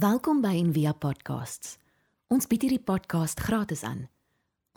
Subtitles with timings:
[0.00, 1.74] Welkom by Envia Podcasts.
[2.32, 4.06] Ons bied hierdie podcast gratis aan.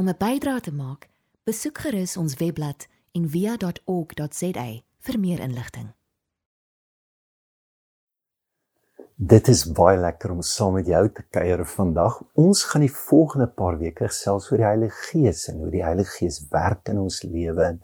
[0.02, 1.08] Om 'n bydrae te maak,
[1.48, 4.66] besoek gerus ons webblad en via.org.za
[5.06, 5.94] vir meer inligting.
[9.16, 12.20] Dit is baie lekker om saam met jou te kuier vandag.
[12.34, 16.12] Ons gaan die volgende paar weke gesels oor die Heilige Gees en hoe die Heilige
[16.18, 17.82] Gees werk in ons lewe en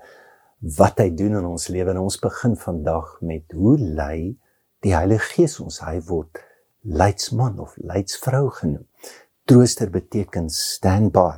[0.59, 1.89] wat hy doen in ons lewe.
[1.89, 4.37] En ons begin vandag met hoe lei
[4.79, 5.79] die Heilige Gees ons?
[5.79, 6.48] Hy word
[6.89, 8.85] leidsman of leidsvrou genoem.
[9.45, 11.37] Trooster beteken stand by.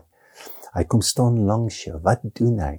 [0.71, 1.99] Hy kom staan langs jou.
[2.03, 2.75] Wat doen hy?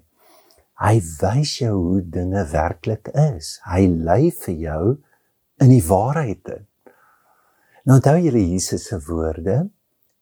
[0.82, 3.58] Hy wys jou hoe dinge werklik is.
[3.68, 4.82] Hy lei vir jou
[5.62, 6.48] in die waarheid.
[7.86, 9.60] Nou onthou julle Jesus se woorde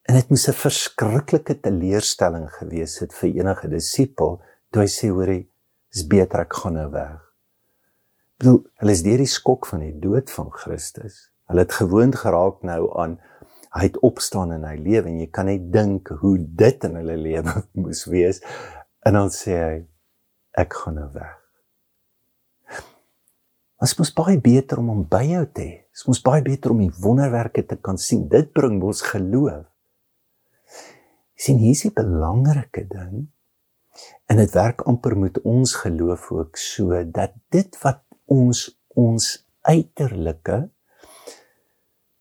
[0.08, 4.40] en dit moes 'n verskriklike teleurstelling gewees het vir enige disipel
[4.70, 5.46] toe hy sê hoor hy
[5.94, 7.20] is beter ek gaan nou weg.
[8.38, 11.29] Bedoel, hulle is deur die skok van die dood van Christus.
[11.50, 13.18] Hulle het gewoond geraak nou aan
[13.74, 17.16] hy het opstaan in hy lewe en jy kan net dink hoe dit in hulle
[17.18, 18.40] lewe moes wees.
[19.06, 19.76] En dan sê hy
[20.58, 21.36] ek gaan nou weg.
[23.80, 25.76] Dit is baie beter om hom by jou te hê.
[25.90, 28.26] Dit is baie beter om die wonderwerke te kan sien.
[28.28, 29.66] Dit bring ons geloof.
[31.40, 33.30] sien hier is die belangrike ding
[34.28, 39.30] en dit werk amper met ons geloof ook so dat dit wat ons ons
[39.64, 40.58] uiterlike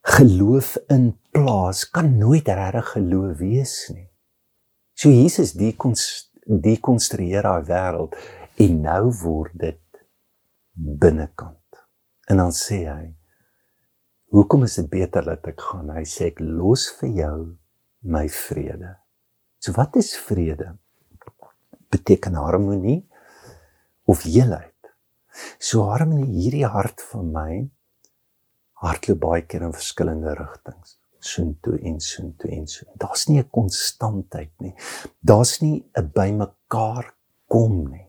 [0.10, 4.08] geloof in plaas kan nooit regtig geloof wees nie.
[4.98, 5.76] So Jesus die
[6.50, 8.16] die konstrueer daai wêreld
[8.60, 10.02] en nou word dit
[10.74, 11.84] binnekant.
[12.30, 13.16] En dan sê hy:
[14.34, 17.58] "Hoekom is dit beter dat ek gaan?" Hy sê: "Ek los vir jou
[18.02, 18.96] my vrede."
[19.60, 20.78] So wat is vrede?
[21.90, 23.08] Beteken harmonie
[24.06, 24.76] of eenheid.
[25.60, 27.70] So harmonie hierdie hart van my
[28.84, 32.86] hardloop baie keer in verskillende rigtings soontoe en soontoe en so.
[32.98, 34.74] Daar's nie 'n konstantheid nie.
[35.22, 37.14] Daar's nie 'n bymekaar
[37.48, 38.08] kom nie.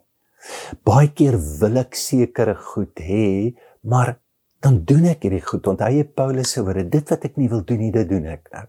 [0.84, 4.18] Baie keer wil ek sekere goed hê, maar
[4.60, 5.66] dan doen ek hierdie goed.
[5.66, 8.48] Onthou jy Paulus se woorde, dit wat ek nie wil doen nie, dit doen ek
[8.52, 8.66] nou.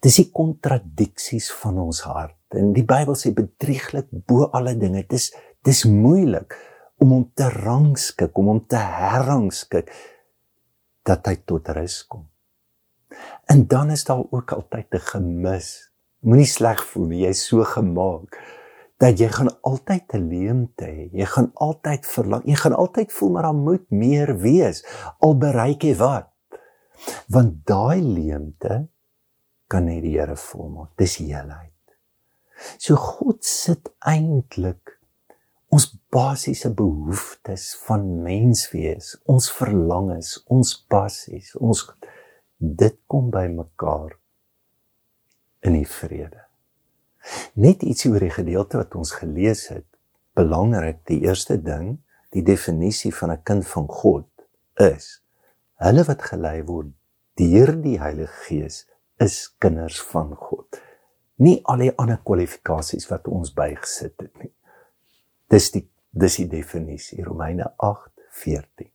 [0.00, 2.36] Dis die kontradiksies van ons hart.
[2.54, 5.04] En die Bybel sê bedrieglik bo alle dinge.
[5.08, 6.54] Dis dis moeilik
[6.98, 9.90] om hom te rangskik, om hom te herrangskik
[11.06, 12.26] dat hy tot rus kom.
[13.46, 15.90] En dan is daar ook altyd 'n gemis.
[16.20, 18.38] Moenie sleg voel nie, jy's so gemaak
[18.98, 21.08] dat jy gaan altyd 'n leemte hê.
[21.12, 24.84] Jy gaan altyd verlang, jy gaan altyd voel maar daar moet meer wees.
[25.18, 26.32] Al bereik jy wat?
[27.28, 28.88] Want daai leemte
[29.66, 30.96] kan net die Here volmaak.
[30.96, 31.72] Dis heelheid.
[32.78, 34.95] So God sit eintlik
[35.76, 41.82] ons basiese behoeftes van menswees, ons verlangens, ons passies, ons
[42.56, 44.14] dit kom by mekaar
[45.66, 46.46] in die vrede.
[47.60, 49.84] Net ietsie oor die gedeelte wat ons gelees het.
[50.38, 51.98] Belangrik, die eerste ding,
[52.32, 54.28] die definisie van 'n kind van God
[54.80, 55.20] is
[55.84, 56.92] hulle wat gelei word
[57.36, 58.86] deur die Heilige Gees
[59.20, 60.80] is kinders van God.
[61.36, 64.55] Nie al die ander kwalifikasies wat ons bygesit het nie.
[65.48, 65.84] Dis die
[66.16, 68.90] dis die definisie Romeine 8:14.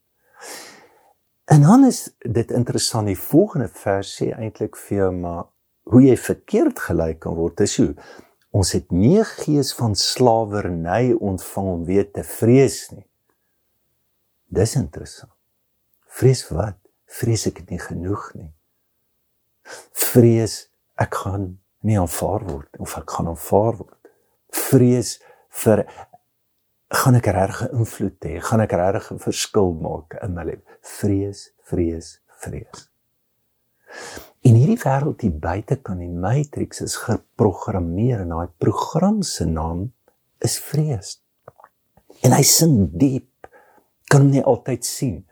[1.45, 5.45] En dan is dit interessant die volgende vers sê eintlik vir jou maar
[5.91, 7.93] hoe jy verkeerd gelei kan word is hoe
[8.51, 13.07] ons het nie 'n gees van slawerny ontvang om weer te vrees nie.
[14.47, 15.31] Dis interessant.
[16.07, 16.77] Vrees wat?
[17.05, 18.53] Vrees ek nie genoeg nie.
[19.91, 24.11] Vrees ek gaan nie aanvaar word of ek gaan aanvaar word.
[24.49, 25.85] Vrees vir
[26.91, 28.37] gaan ek regtig invloed hê?
[28.43, 30.63] Gaan ek regtig 'n verskil maak in my lewe?
[30.81, 32.89] Vrees, vrees, vrees.
[34.41, 39.91] In hierdie wêreld hier buite kan die matrix is geprogrammeer en daai program se naam
[40.39, 41.21] is vrees.
[42.23, 43.47] En hy sing diep.
[44.09, 45.25] Kan hom nie altyd sien.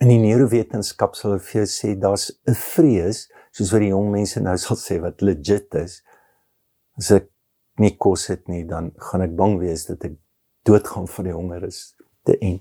[0.00, 4.10] In die neurowetenskap sal hulle vir jou sê daar's 'n vrees, soos wat die jong
[4.10, 6.02] mense nou sal sê wat legit is.
[6.98, 7.30] As ek
[7.78, 10.16] nie kos het nie, dan gaan ek bang wees dat ek
[10.66, 11.80] doodgaan van die honger is
[12.26, 12.58] te en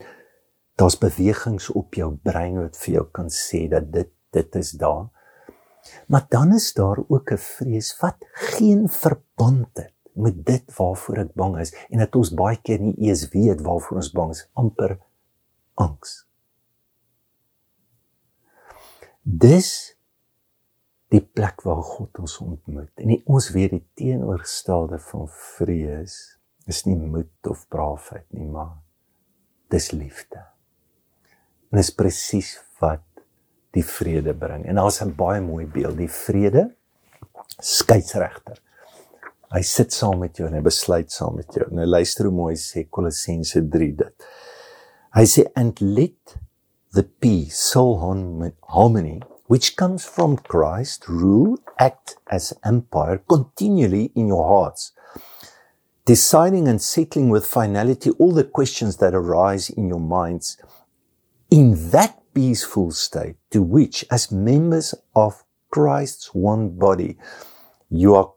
[0.80, 5.06] daar's bewegings op jou brein wat vir jou kan sê dat dit dit is daar.
[6.12, 11.34] Maar dan is daar ook 'n vrees wat geen verband het met dit waarvoor ek
[11.34, 15.00] bang is en dat ons baie keer nie eens weet waarvoor ons bang is, amper
[15.74, 16.28] angs.
[19.22, 19.98] Dis
[21.08, 22.92] die plek waar God ons ontmoet.
[22.96, 28.74] En ons weet die teenoorgestelde van vrees is nie moed of braafheid nie, maar
[29.74, 30.42] dis liefde.
[31.72, 33.04] En dis presies wat
[33.76, 34.66] die vrede bring.
[34.66, 36.76] En daar's 'n baie mooi beeld, die vrede
[37.60, 38.62] skeieregter.
[39.52, 41.68] Hy sit saam met jou en hy besluit saam met jou.
[41.72, 44.28] Nou luister hoe mooi sê Kolossense 3 dit.
[45.16, 46.38] Hy sê and let
[46.94, 48.00] the peace soul
[48.62, 54.95] harmony which comes from Christ rule act as empire continually in your hearts
[56.06, 60.58] deciding and settling with finality all the questions that arise in your minds
[61.50, 67.18] in that peaceful state to which, as members of Christ's one body,
[67.90, 68.34] you are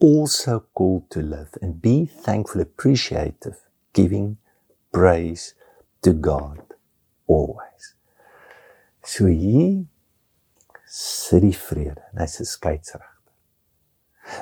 [0.00, 3.58] also called to live and be thankful, appreciative,
[3.92, 4.38] giving
[4.92, 5.54] praise
[6.02, 6.62] to God
[7.26, 7.94] always.
[9.02, 9.86] So hier
[10.86, 13.04] sit die vrede, en hy's 'n skeieregter.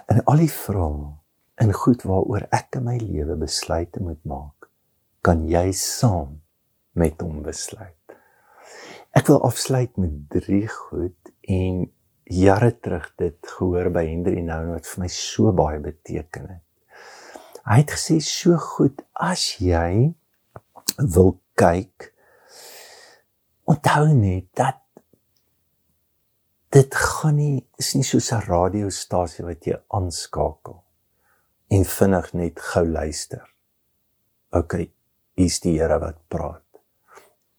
[0.08, 1.18] En al die vrae
[1.62, 4.68] in goed waaroor ek in my lewe besluite moet maak,
[5.26, 6.38] kan jy saam
[6.98, 7.94] met hom besluit.
[9.16, 11.86] Ek wil afsluit met drie goed en
[12.28, 16.64] jare terug dit gehoor by Henry Nou wat vir my so baie beteken het.
[17.68, 20.14] Hy het gesê so goed as jy
[20.98, 22.12] wil kyk
[23.68, 24.80] onthou net dat
[26.72, 30.84] dit gaan nie is nie soos 'n radiostasie wat jy aanskakel
[31.68, 33.44] en vinnig net gou luister.
[34.56, 34.88] OK,
[35.36, 36.64] hier's die Here wat praat.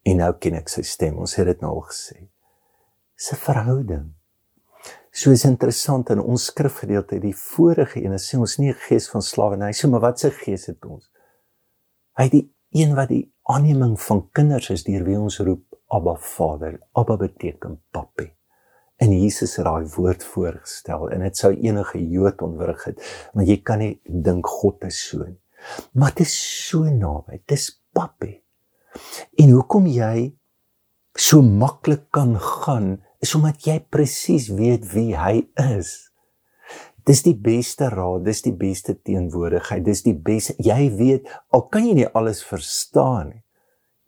[0.03, 1.19] En nou ken ek sy stem.
[1.21, 2.29] Ons het dit nou al gesê.
[3.19, 4.13] 'n verhouding.
[5.11, 9.21] So is interessant in ons skrifgedeelte die vorige ene sê ons nie 'n gees van
[9.21, 11.09] slawerny, so maar wat se gees het ons?
[12.17, 16.79] Hy die een wat die aanneming van kinders is deur wie ons roep Abba Vader.
[16.93, 18.38] Abba beteken papi.
[18.99, 23.59] En Jesus het daai woord voorgestel en dit sou enige Jood ontwrig het, want jy
[23.63, 25.39] kan nie dink God is so nie.
[25.95, 26.35] Maar dit is
[26.67, 27.39] so naby.
[27.47, 28.33] Dis papi.
[29.39, 30.33] En hoekom jy
[31.19, 36.09] so maklik kan gaan is omdat jy presies weet wie hy is.
[37.07, 40.55] Dis die beste raad, dis die beste teenwoordigheid, dis die beste.
[40.63, 43.41] Jy weet, al kan jy nie alles verstaan nie,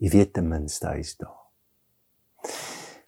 [0.04, 1.40] jy weet ten minste hy's daar.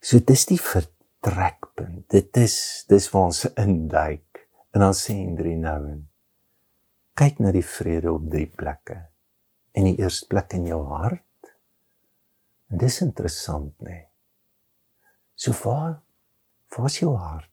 [0.03, 0.87] So dis die ver
[1.23, 2.05] trekpunt.
[2.11, 2.55] Dit is
[2.91, 4.43] dis waar ons induik.
[4.73, 6.01] En dan sê Hendrie nou en
[7.19, 8.97] kyk na die vrede op drie plekke.
[9.77, 11.53] In die eerste plek in jou hart.
[12.73, 13.89] En dis interessant, nê.
[13.89, 14.05] Nee.
[15.35, 16.01] So waar
[16.73, 17.49] waar is jou hart?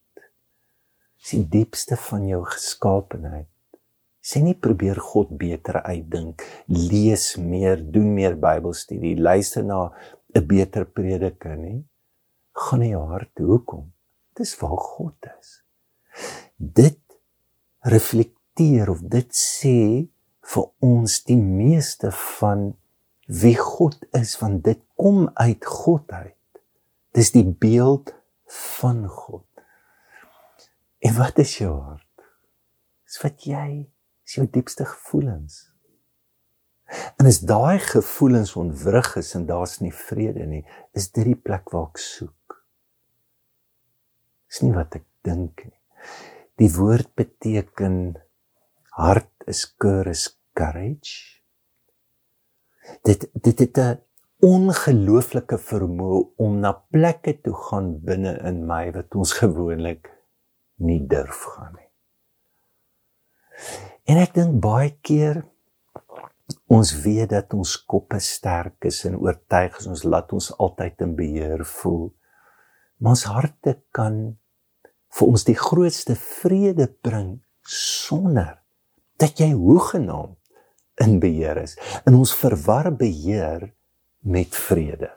[1.21, 3.49] Dis die diepste van jou geskaapenheid.
[4.25, 9.91] Sê nie probeer God beter uitdink, lees meer, doen meer Bybelstudie, luister na
[10.35, 11.85] 'n beter prediker nie
[12.53, 13.93] gaan in jou hart hoekom?
[14.39, 15.61] Dis waar God is.
[16.57, 17.01] Dit
[17.81, 20.09] reflekteer of dit sê
[20.53, 22.71] vir ons die meeste van
[23.31, 26.37] wie God is want dit kom uit God uit.
[27.15, 28.13] Dis die beeld
[28.77, 29.47] van God.
[31.01, 32.07] En wat is jou hart?
[33.07, 33.89] Dis wat jy,
[34.27, 35.71] is jou diepste gevoelens.
[37.19, 40.65] En as daai gevoelens ontwrig is en daar's nie vrede nie,
[40.95, 42.40] is dit die plek waar ek soek.
[44.51, 45.79] Dis nie wat ek dink nie.
[46.59, 48.19] Die woord beteken
[48.99, 51.41] hart is courage, courage.
[53.07, 54.01] Dit dit het 'n
[54.41, 60.11] ongelooflike vermoë om na plekke toe gaan binne in my wat ons gewoonlik
[60.77, 61.89] nie durf gaan nie.
[64.09, 65.45] En ek dink baie keer
[66.67, 71.15] ons weet dat ons koppe sterk is en oortuig is ons laat ons altyd in
[71.19, 72.09] beheer voel.
[73.01, 74.17] Ons harte kan
[75.17, 78.59] vir ons die grootste vrede bring sonder
[79.21, 80.37] dat jy hoegenaamd
[81.01, 81.77] in beheer is.
[82.07, 83.71] In ons verwar beheer
[84.21, 85.09] met vrede.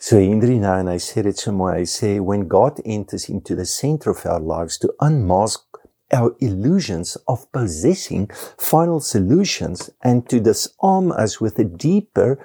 [0.00, 1.76] So Henry nou en hy sê dit so mooi.
[1.82, 5.70] Hy sê when God enters into the center of our lives to unmask
[6.10, 8.28] our illusions of possessing
[8.58, 12.38] final solutions and to disarm us with a deeper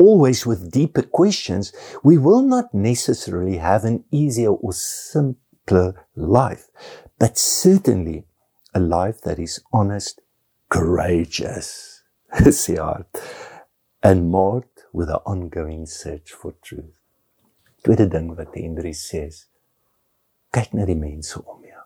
[0.00, 6.68] always with deeper questions we will not necessarily have an easier or simpler life,
[7.18, 8.24] but certainly
[8.74, 10.20] a life that is honest,
[10.68, 12.02] courageous,
[12.32, 13.04] hard,
[14.02, 16.96] and marked with an ongoing search for truth.
[17.82, 19.46] Tweede ding wat Henry sê is
[20.52, 21.84] kyk na die mense om jou.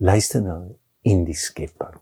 [0.00, 1.98] Luister nou in die skepping.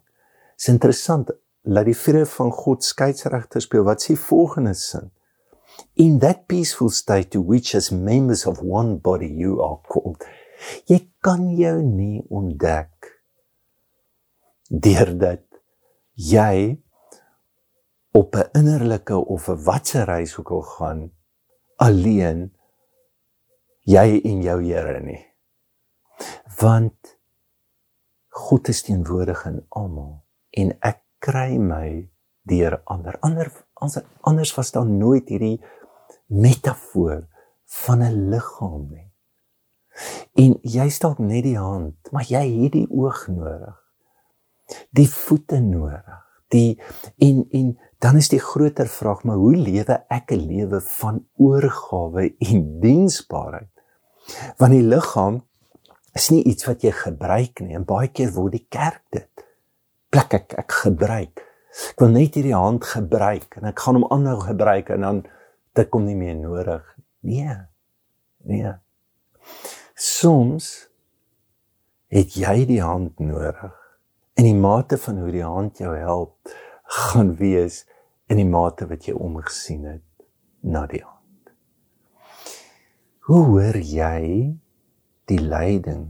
[0.55, 1.33] Dis interessant
[1.65, 3.83] dat die vrede van God skeidsregter speel.
[3.83, 5.11] Wat sê volgende sin?
[5.93, 10.23] In that peaceful state to which as members of one body you are called
[10.89, 13.11] Jy kan jou nie ontdek
[14.69, 15.43] deurdat
[16.15, 16.77] jy
[18.15, 21.11] op 'n innerlike of 'n watse reis ook al gaan
[21.77, 22.51] alleen
[23.83, 25.25] jy en jou Here nie.
[26.59, 27.17] Want
[28.29, 32.05] God is teenwoordig in almal en ek kry my
[32.45, 33.17] deur ander.
[33.25, 33.51] Ander
[34.21, 35.59] anders was daar nooit hierdie
[36.27, 37.25] metafoor
[37.65, 39.11] van 'n liggaam nie.
[40.33, 43.75] En jy stalk net die hand, maar jy het die oog nodig.
[44.91, 46.21] Die voete nodig.
[46.47, 46.81] Die
[47.17, 52.35] en en dan is die groter vraag, maar hoe lewe ek 'n lewe van oorgawe
[52.39, 53.71] en diensbaarheid?
[54.57, 55.43] Want die liggaam
[56.13, 57.75] is nie iets wat jy gebruik nie.
[57.75, 59.44] En baie keer word die kerk dit.
[60.15, 61.41] Plek ek ek gebruik.
[61.91, 65.17] Ek wil net hierdie hand gebruik en ek gaan hom aanhou gebruik en dan
[65.75, 66.85] dit kom nie meer nodig.
[67.27, 67.55] Nee.
[68.47, 68.71] Nee.
[69.99, 70.69] Soms
[72.07, 73.75] het jy die hand nodig.
[74.39, 76.55] En die mate van hoe die hand jou help
[77.01, 77.81] gaan wees
[78.31, 80.07] in die mate wat jy omgesien het
[80.63, 81.51] na die hand.
[83.27, 84.23] Hoe hoor jy
[85.27, 86.07] die lyding,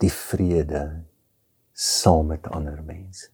[0.00, 1.09] die vrede
[2.00, 3.28] saam met ander mense?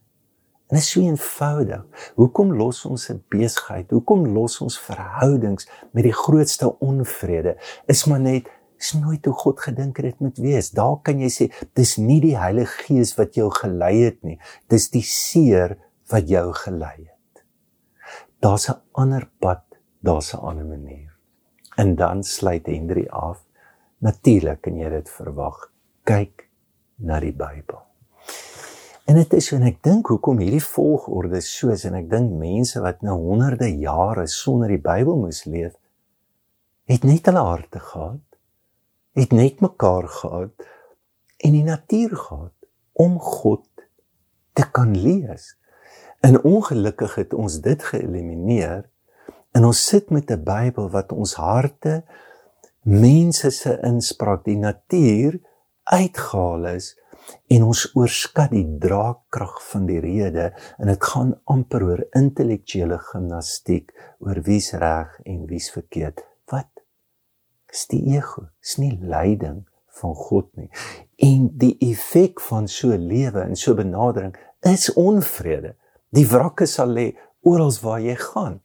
[0.67, 2.11] En dit is so eenvoudig.
[2.15, 3.91] Hoekom los ons 'n besigheid?
[3.91, 7.57] Hoekom los ons verhoudings met die grootste onvrede?
[7.85, 10.71] Is maar net is nooit hoe God gedink het dit moet wees.
[10.71, 14.39] Daar kan jy sê dis nie die Heilige Gees wat jou gelei het nie.
[14.67, 15.77] Dis die seer
[16.11, 17.43] wat jou gelei het.
[18.39, 19.63] Daar's 'n ander pad,
[20.01, 21.15] daar's 'n ander manier.
[21.77, 23.43] En dan sluit Henry af.
[23.97, 25.71] Natuurlik kan jy dit verwag.
[26.03, 26.49] Kyk
[26.95, 27.86] na die Bybel.
[29.07, 33.05] En dit is en ek dink hoekom hierdie volgorde soos en ek dink mense wat
[33.07, 35.77] nou honderde jare sonder die Bybel moes leef,
[36.91, 38.25] het net hulle harte gehad,
[39.15, 40.67] het net mekaar gehad
[41.39, 42.67] en die natuur gehad
[42.99, 43.63] om God
[44.57, 45.53] te kan lees.
[46.19, 48.89] En ongelukkig het ons dit geëlimineer
[49.55, 52.03] en ons sit met 'n Bybel wat ons harte
[52.83, 55.39] mense se inspraak die natuur
[55.83, 56.97] uitgehaal is
[57.47, 63.93] en ons oorskat die draagkrag van die rede en dit gaan amper oor intellektuele gimnastiek
[64.23, 66.23] oor wie's reg en wie's verkeerd.
[66.51, 66.69] Wat?
[67.71, 69.65] Is die ego is nie leiding
[70.01, 70.69] van God nie.
[71.23, 74.35] En die effek van so lewe en so benadering
[74.67, 75.75] is onvrede.
[76.13, 77.11] Die wrakke sal lê
[77.47, 78.59] oral waar jy gaan.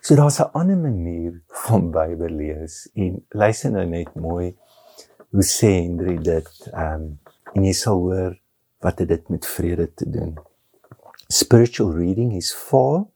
[0.00, 4.56] So daar's 'n ander manier van Bybel lees en luister nou net mooi
[5.30, 7.18] hoe sê Hendrik dit ehm um,
[7.54, 8.34] en jy sal hoor
[8.84, 10.36] wat dit met vrede te doen.
[11.28, 13.06] Spiritual reading is far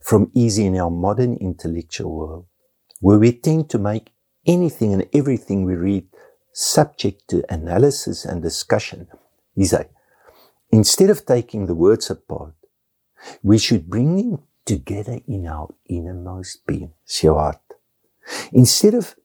[0.00, 2.46] from easy in our modern intellectual world,
[3.00, 4.12] where we tend to make
[4.46, 6.06] anything and everything we read
[6.52, 9.08] subject to analysis and discussion.
[9.54, 9.88] He say,
[10.70, 12.54] instead of taking the words apart,
[13.42, 17.60] we should bring them together in our innermost being, heart.
[18.52, 19.16] Instead of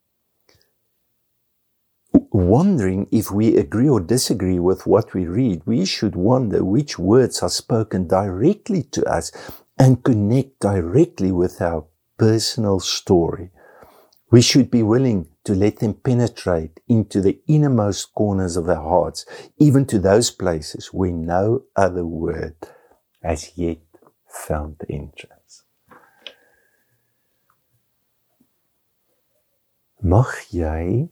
[2.32, 7.44] wondering if we agree or disagree with what we read, we should wonder which words
[7.44, 9.32] are spoken directly to us
[9.78, 11.86] and connect directly with our
[12.18, 13.52] personal story.
[14.32, 19.26] We should be willing to let them penetrate into the innermost corners of our hearts,
[19.58, 22.56] even to those places where no other word
[23.22, 23.80] has yet
[24.28, 25.64] found entrance.
[30.02, 31.10] Mag jy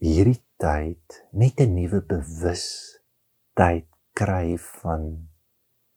[0.00, 5.28] hierdie tyd net 'n nuwe bewustheid kry van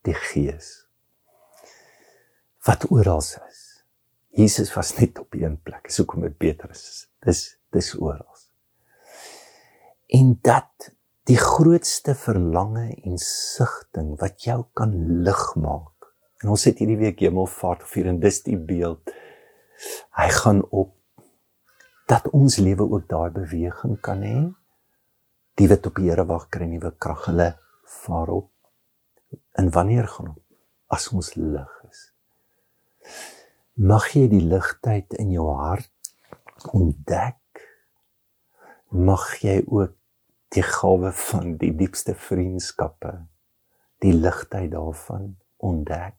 [0.03, 0.87] die Gees
[2.67, 3.83] wat oral is.
[4.29, 5.87] Jesus was net op een plek.
[5.87, 7.07] Dis hoekom dit beter is.
[7.23, 8.35] Dis dis oral.
[10.07, 10.91] En dat
[11.27, 16.11] die grootste verlange en sigting wat jou kan lig maak.
[16.39, 19.11] En ons het hierdie week Hemelvaart gevier en dis die beeld.
[20.15, 20.96] Hy gaan op
[22.07, 24.37] dat ons lewe ook daai beweging kan hê.
[25.59, 27.25] Die wat op die Here wag kry nuwe krag.
[27.27, 27.49] Hulle
[27.83, 28.51] vaar op.
[29.59, 30.43] En wanneer gaan op?
[30.87, 32.05] As ons lig is.
[33.75, 35.91] Mag jy die ligtheid in jou hart
[36.71, 37.65] ontdek.
[38.95, 39.97] Mag jy ook
[40.55, 43.11] die gawe van die diepste vriendskappe,
[43.99, 46.15] die ligtheid daarvan ontdek.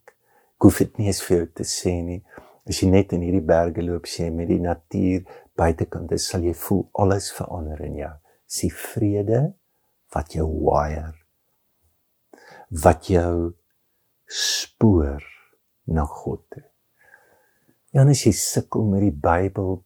[0.59, 2.21] Ek hoef dit nie eens vir jou te sê nie.
[2.69, 6.47] As jy net in hierdie berge loop, sien jy met die natuur buitekant is, sal
[6.47, 8.15] jy voel alles verander in jou.
[8.47, 9.49] Sy vrede
[10.15, 11.19] wat jou wire
[12.69, 13.55] wat jou
[14.29, 15.25] spoor
[15.89, 16.65] na God toe.
[17.97, 19.81] Ja, as jy sukkel met die Bybel,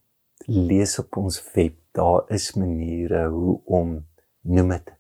[0.51, 4.01] lees op ons web, daar is maniere hoe om
[4.43, 4.91] noem dit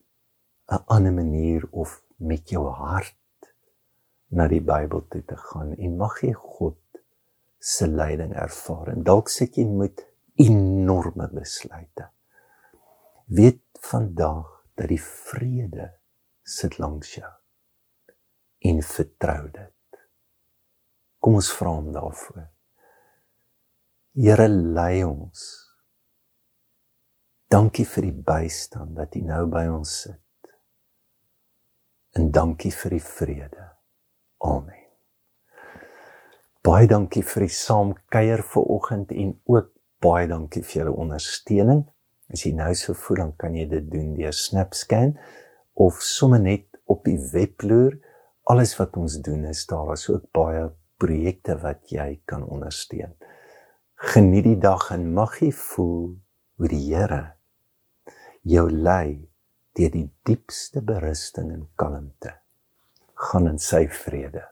[0.70, 3.16] 'n ander manier of met jou hart
[4.28, 6.78] na die Bybel toe te gaan en mag jy God
[7.58, 8.88] se leiding ervaar.
[8.88, 12.08] En dalk sit jy met enorme besluite.
[13.26, 15.92] Weet vandag dat die vrede
[16.42, 17.32] sit langs jou
[18.62, 20.00] en vertrou dit.
[21.22, 22.46] Kom ons vra hom daarvoor.
[24.18, 25.42] Here lei ons.
[27.52, 30.20] Dankie vir die bystand dat U nou by ons sit.
[32.16, 33.66] En dankie vir die vrede.
[34.44, 34.78] Amen.
[36.62, 39.71] Baie dankie vir die saamkuier vanoggend en ook
[40.02, 41.84] baie dankie vir julle ondersteuning.
[42.32, 45.16] As jy nou so voel dan kan jy dit doen deur SnapScan
[45.74, 47.98] of sommer net op die webloer.
[48.50, 50.66] Alles wat ons doen is daar is ook baie
[51.02, 53.14] projekte wat jy kan ondersteun.
[54.12, 56.16] Geniet die dag en mag jy voel
[56.58, 57.22] hoe die Here
[58.42, 59.28] jou lei
[59.78, 62.34] deur die diepste berusting en kalmte.
[63.14, 64.51] Gaan in sy vrede.